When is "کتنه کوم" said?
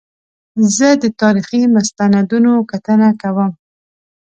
2.71-3.51